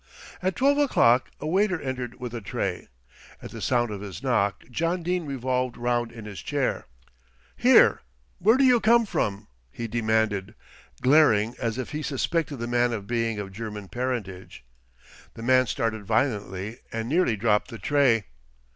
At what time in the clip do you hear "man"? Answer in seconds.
12.65-12.93, 15.43-15.67